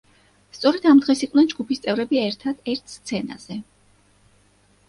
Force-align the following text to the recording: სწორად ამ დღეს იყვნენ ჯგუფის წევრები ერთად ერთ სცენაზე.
სწორად 0.59 0.87
ამ 0.91 1.01
დღეს 1.03 1.21
იყვნენ 1.27 1.51
ჯგუფის 1.51 1.83
წევრები 1.83 2.21
ერთად 2.23 2.73
ერთ 2.75 2.97
სცენაზე. 2.97 3.59